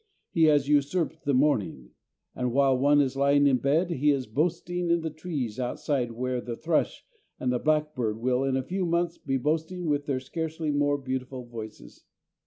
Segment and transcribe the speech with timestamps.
[0.31, 1.91] He has usurped the morning,
[2.33, 6.41] and, while one is lying in bed, he is boasting in the trees outside where
[6.41, 7.05] the thrush
[7.39, 11.45] and the blackbird will in a few months be boasting with their scarcely more beautiful
[11.45, 12.03] voices.